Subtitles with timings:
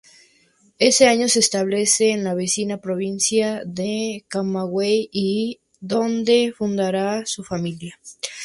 [0.79, 7.99] Ese año se establece en la vecina provincia de Camagüey donde fundará su familia.